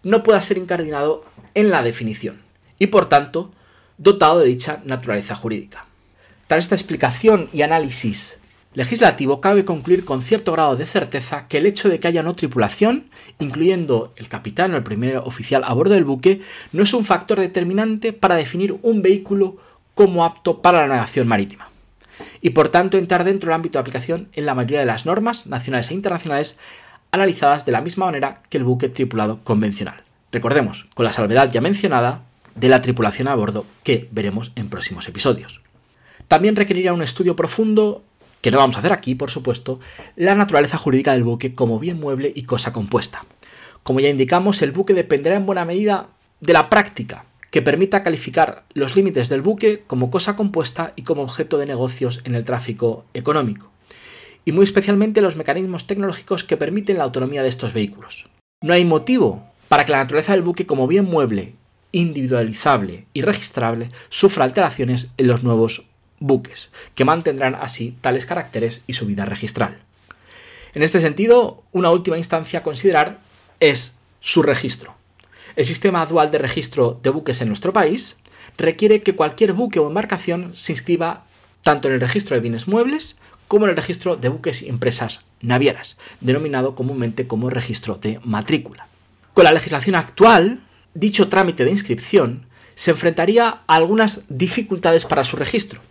no 0.03 0.23
pueda 0.23 0.41
ser 0.41 0.57
incardinado 0.57 1.23
en 1.53 1.71
la 1.71 1.81
definición 1.81 2.41
y 2.79 2.87
por 2.87 3.07
tanto 3.07 3.51
dotado 3.97 4.39
de 4.39 4.47
dicha 4.47 4.81
naturaleza 4.85 5.35
jurídica. 5.35 5.85
Tras 6.47 6.65
esta 6.65 6.75
explicación 6.75 7.49
y 7.53 7.61
análisis 7.61 8.37
legislativo, 8.73 9.39
cabe 9.39 9.65
concluir 9.65 10.03
con 10.03 10.21
cierto 10.21 10.51
grado 10.51 10.75
de 10.75 10.85
certeza 10.85 11.47
que 11.47 11.57
el 11.59 11.65
hecho 11.65 11.89
de 11.89 11.99
que 11.99 12.07
haya 12.07 12.23
no 12.23 12.35
tripulación, 12.35 13.09
incluyendo 13.39 14.13
el 14.17 14.27
capitán 14.27 14.73
o 14.73 14.77
el 14.77 14.83
primer 14.83 15.17
oficial 15.17 15.63
a 15.65 15.73
bordo 15.73 15.93
del 15.93 16.05
buque, 16.05 16.41
no 16.71 16.83
es 16.83 16.93
un 16.93 17.05
factor 17.05 17.39
determinante 17.39 18.13
para 18.13 18.35
definir 18.35 18.77
un 18.81 19.01
vehículo 19.01 19.57
como 19.93 20.25
apto 20.25 20.61
para 20.61 20.81
la 20.81 20.87
navegación 20.87 21.27
marítima. 21.27 21.69
Y 22.41 22.51
por 22.51 22.69
tanto 22.69 22.97
entrar 22.97 23.23
dentro 23.23 23.47
del 23.47 23.55
ámbito 23.55 23.77
de 23.77 23.81
aplicación 23.81 24.29
en 24.33 24.45
la 24.45 24.55
mayoría 24.55 24.79
de 24.79 24.85
las 24.85 25.05
normas 25.05 25.47
nacionales 25.47 25.91
e 25.91 25.93
internacionales 25.93 26.57
analizadas 27.13 27.65
de 27.65 27.71
la 27.71 27.79
misma 27.79 28.07
manera 28.07 28.41
que 28.49 28.57
el 28.57 28.63
buque 28.63 28.89
tripulado 28.89 29.39
convencional. 29.43 30.03
Recordemos, 30.31 30.87
con 30.95 31.05
la 31.05 31.11
salvedad 31.11 31.49
ya 31.51 31.61
mencionada 31.61 32.23
de 32.55 32.69
la 32.69 32.81
tripulación 32.81 33.27
a 33.27 33.35
bordo 33.35 33.67
que 33.83 34.09
veremos 34.11 34.51
en 34.55 34.67
próximos 34.67 35.07
episodios. 35.07 35.61
También 36.27 36.55
requeriría 36.55 36.91
un 36.91 37.03
estudio 37.03 37.35
profundo, 37.35 38.03
que 38.41 38.49
no 38.49 38.57
vamos 38.57 38.75
a 38.75 38.79
hacer 38.79 38.93
aquí, 38.93 39.13
por 39.13 39.29
supuesto, 39.29 39.79
la 40.15 40.33
naturaleza 40.33 40.77
jurídica 40.77 41.13
del 41.13 41.23
buque 41.23 41.53
como 41.53 41.79
bien 41.79 41.99
mueble 41.99 42.33
y 42.35 42.43
cosa 42.43 42.73
compuesta. 42.73 43.25
Como 43.83 43.99
ya 43.99 44.09
indicamos, 44.09 44.63
el 44.63 44.71
buque 44.71 44.95
dependerá 44.95 45.35
en 45.35 45.45
buena 45.45 45.65
medida 45.65 46.07
de 46.41 46.53
la 46.53 46.67
práctica, 46.67 47.25
que 47.51 47.61
permita 47.61 48.01
calificar 48.01 48.63
los 48.73 48.95
límites 48.95 49.29
del 49.29 49.43
buque 49.43 49.83
como 49.85 50.09
cosa 50.09 50.35
compuesta 50.35 50.93
y 50.95 51.03
como 51.03 51.21
objeto 51.21 51.59
de 51.59 51.67
negocios 51.67 52.21
en 52.23 52.33
el 52.33 52.43
tráfico 52.43 53.05
económico 53.13 53.72
y 54.45 54.51
muy 54.51 54.63
especialmente 54.63 55.21
los 55.21 55.35
mecanismos 55.35 55.87
tecnológicos 55.87 56.43
que 56.43 56.57
permiten 56.57 56.97
la 56.97 57.03
autonomía 57.03 57.43
de 57.43 57.49
estos 57.49 57.73
vehículos. 57.73 58.27
No 58.61 58.73
hay 58.73 58.85
motivo 58.85 59.43
para 59.67 59.85
que 59.85 59.91
la 59.91 59.99
naturaleza 59.99 60.33
del 60.33 60.41
buque 60.41 60.65
como 60.65 60.87
bien 60.87 61.05
mueble, 61.05 61.53
individualizable 61.91 63.05
y 63.13 63.21
registrable 63.21 63.89
sufra 64.09 64.43
alteraciones 64.43 65.09
en 65.17 65.27
los 65.27 65.43
nuevos 65.43 65.85
buques, 66.19 66.69
que 66.95 67.05
mantendrán 67.05 67.55
así 67.55 67.95
tales 68.01 68.25
caracteres 68.25 68.83
y 68.87 68.93
su 68.93 69.05
vida 69.05 69.25
registral. 69.25 69.77
En 70.73 70.81
este 70.81 70.99
sentido, 70.99 71.63
una 71.71 71.91
última 71.91 72.17
instancia 72.17 72.59
a 72.59 72.63
considerar 72.63 73.19
es 73.59 73.95
su 74.19 74.41
registro. 74.41 74.95
El 75.55 75.65
sistema 75.65 76.05
dual 76.05 76.31
de 76.31 76.39
registro 76.39 76.99
de 77.03 77.11
buques 77.11 77.41
en 77.41 77.49
nuestro 77.49 77.73
país 77.73 78.17
requiere 78.57 79.03
que 79.03 79.15
cualquier 79.15 79.53
buque 79.53 79.79
o 79.79 79.87
embarcación 79.87 80.51
se 80.55 80.71
inscriba 80.71 81.25
tanto 81.61 81.87
en 81.87 81.93
el 81.95 82.01
registro 82.01 82.35
de 82.35 82.41
bienes 82.41 82.67
muebles 82.67 83.17
como 83.47 83.65
el 83.65 83.75
registro 83.75 84.15
de 84.15 84.29
buques 84.29 84.61
y 84.61 84.69
empresas 84.69 85.21
navieras, 85.41 85.97
denominado 86.21 86.75
comúnmente 86.75 87.27
como 87.27 87.49
registro 87.49 87.95
de 87.95 88.19
matrícula. 88.23 88.87
Con 89.33 89.43
la 89.45 89.51
legislación 89.51 89.95
actual, 89.95 90.59
dicho 90.93 91.29
trámite 91.29 91.65
de 91.65 91.71
inscripción 91.71 92.45
se 92.75 92.91
enfrentaría 92.91 93.47
a 93.67 93.75
algunas 93.75 94.21
dificultades 94.29 95.05
para 95.05 95.23
su 95.23 95.35
registro, 95.35 95.81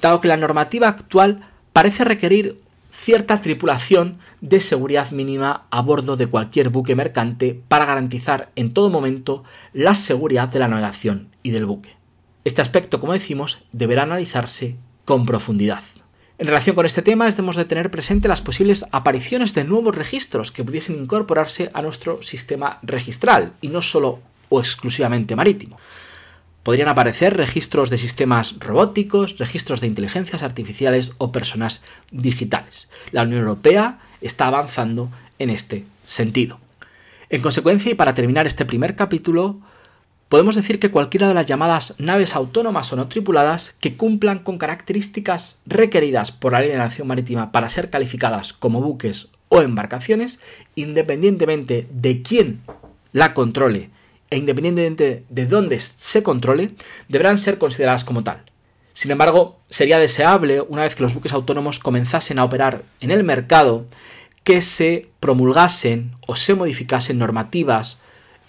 dado 0.00 0.20
que 0.20 0.28
la 0.28 0.36
normativa 0.36 0.88
actual 0.88 1.48
parece 1.72 2.04
requerir 2.04 2.60
cierta 2.90 3.42
tripulación 3.42 4.18
de 4.40 4.60
seguridad 4.60 5.10
mínima 5.10 5.66
a 5.70 5.82
bordo 5.82 6.16
de 6.16 6.28
cualquier 6.28 6.68
buque 6.68 6.94
mercante 6.94 7.60
para 7.68 7.84
garantizar 7.84 8.50
en 8.54 8.72
todo 8.72 8.88
momento 8.88 9.42
la 9.72 9.94
seguridad 9.94 10.48
de 10.48 10.60
la 10.60 10.68
navegación 10.68 11.28
y 11.42 11.50
del 11.50 11.66
buque. 11.66 11.96
Este 12.44 12.62
aspecto, 12.62 13.00
como 13.00 13.12
decimos, 13.12 13.58
deberá 13.72 14.04
analizarse 14.04 14.76
con 15.04 15.26
profundidad. 15.26 15.82
En 16.44 16.48
relación 16.48 16.76
con 16.76 16.84
este 16.84 17.00
tema, 17.00 17.24
debemos 17.24 17.56
de 17.56 17.64
tener 17.64 17.90
presente 17.90 18.28
las 18.28 18.42
posibles 18.42 18.84
apariciones 18.92 19.54
de 19.54 19.64
nuevos 19.64 19.94
registros 19.94 20.52
que 20.52 20.62
pudiesen 20.62 20.96
incorporarse 20.96 21.70
a 21.72 21.80
nuestro 21.80 22.22
sistema 22.22 22.80
registral, 22.82 23.54
y 23.62 23.68
no 23.68 23.80
solo 23.80 24.20
o 24.50 24.60
exclusivamente 24.60 25.36
marítimo. 25.36 25.78
Podrían 26.62 26.88
aparecer 26.88 27.34
registros 27.34 27.88
de 27.88 27.96
sistemas 27.96 28.56
robóticos, 28.60 29.38
registros 29.38 29.80
de 29.80 29.86
inteligencias 29.86 30.42
artificiales 30.42 31.12
o 31.16 31.32
personas 31.32 31.82
digitales. 32.10 32.88
La 33.10 33.22
Unión 33.22 33.40
Europea 33.40 34.00
está 34.20 34.46
avanzando 34.46 35.08
en 35.38 35.48
este 35.48 35.86
sentido. 36.04 36.60
En 37.30 37.40
consecuencia, 37.40 37.90
y 37.90 37.94
para 37.94 38.12
terminar 38.12 38.46
este 38.46 38.66
primer 38.66 38.96
capítulo, 38.96 39.60
podemos 40.34 40.56
decir 40.56 40.80
que 40.80 40.90
cualquiera 40.90 41.28
de 41.28 41.34
las 41.34 41.46
llamadas 41.46 41.94
naves 41.98 42.34
autónomas 42.34 42.92
o 42.92 42.96
no 42.96 43.06
tripuladas 43.06 43.76
que 43.78 43.96
cumplan 43.96 44.40
con 44.40 44.58
características 44.58 45.58
requeridas 45.64 46.32
por 46.32 46.50
la 46.50 46.58
ley 46.58 46.70
de 46.70 46.76
nación 46.76 47.06
marítima 47.06 47.52
para 47.52 47.68
ser 47.68 47.88
calificadas 47.88 48.52
como 48.52 48.80
buques 48.80 49.28
o 49.48 49.62
embarcaciones, 49.62 50.40
independientemente 50.74 51.86
de 51.88 52.22
quién 52.22 52.62
la 53.12 53.32
controle 53.32 53.90
e 54.28 54.36
independientemente 54.36 55.24
de 55.28 55.46
dónde 55.46 55.78
se 55.78 56.24
controle, 56.24 56.74
deberán 57.08 57.38
ser 57.38 57.56
consideradas 57.56 58.02
como 58.02 58.24
tal. 58.24 58.42
Sin 58.92 59.12
embargo, 59.12 59.60
sería 59.68 60.00
deseable, 60.00 60.60
una 60.62 60.82
vez 60.82 60.96
que 60.96 61.04
los 61.04 61.14
buques 61.14 61.32
autónomos 61.32 61.78
comenzasen 61.78 62.40
a 62.40 62.44
operar 62.44 62.82
en 62.98 63.12
el 63.12 63.22
mercado, 63.22 63.86
que 64.42 64.62
se 64.62 65.06
promulgasen 65.20 66.10
o 66.26 66.34
se 66.34 66.56
modificasen 66.56 67.18
normativas 67.18 68.00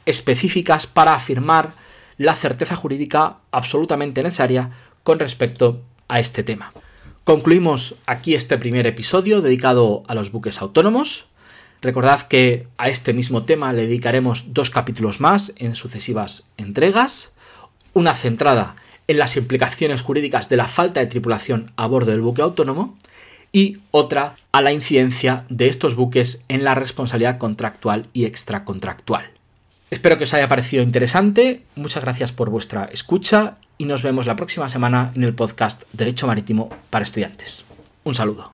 específicas 0.05 0.87
para 0.87 1.13
afirmar 1.13 1.73
la 2.17 2.35
certeza 2.35 2.75
jurídica 2.75 3.37
absolutamente 3.51 4.23
necesaria 4.23 4.71
con 5.03 5.19
respecto 5.19 5.81
a 6.07 6.19
este 6.19 6.43
tema. 6.43 6.73
Concluimos 7.23 7.95
aquí 8.05 8.35
este 8.35 8.57
primer 8.57 8.85
episodio 8.85 9.41
dedicado 9.41 10.03
a 10.07 10.15
los 10.15 10.31
buques 10.31 10.61
autónomos. 10.61 11.25
Recordad 11.81 12.21
que 12.21 12.67
a 12.77 12.89
este 12.89 13.13
mismo 13.13 13.43
tema 13.43 13.73
le 13.73 13.87
dedicaremos 13.87 14.53
dos 14.53 14.69
capítulos 14.69 15.19
más 15.19 15.53
en 15.57 15.75
sucesivas 15.75 16.43
entregas, 16.57 17.31
una 17.93 18.13
centrada 18.13 18.75
en 19.07 19.17
las 19.17 19.37
implicaciones 19.37 20.01
jurídicas 20.01 20.49
de 20.49 20.57
la 20.57 20.67
falta 20.67 20.99
de 20.99 21.07
tripulación 21.07 21.71
a 21.75 21.87
bordo 21.87 22.11
del 22.11 22.21
buque 22.21 22.41
autónomo 22.41 22.97
y 23.51 23.77
otra 23.91 24.35
a 24.51 24.61
la 24.61 24.71
incidencia 24.71 25.45
de 25.49 25.67
estos 25.67 25.95
buques 25.95 26.43
en 26.47 26.63
la 26.63 26.75
responsabilidad 26.75 27.37
contractual 27.37 28.07
y 28.13 28.25
extracontractual. 28.25 29.34
Espero 29.89 30.17
que 30.17 30.23
os 30.23 30.33
haya 30.33 30.47
parecido 30.47 30.83
interesante, 30.83 31.61
muchas 31.75 32.03
gracias 32.03 32.31
por 32.31 32.49
vuestra 32.49 32.85
escucha 32.91 33.57
y 33.77 33.85
nos 33.85 34.01
vemos 34.01 34.25
la 34.25 34.35
próxima 34.35 34.67
semana 34.67 35.11
en 35.15 35.23
el 35.23 35.35
podcast 35.35 35.83
Derecho 35.93 36.27
Marítimo 36.27 36.69
para 36.89 37.03
Estudiantes. 37.03 37.65
Un 38.03 38.15
saludo. 38.15 38.51